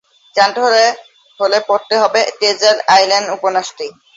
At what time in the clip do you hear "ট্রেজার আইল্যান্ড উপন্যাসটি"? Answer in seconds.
2.37-3.87